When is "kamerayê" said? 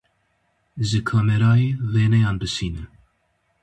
1.07-1.69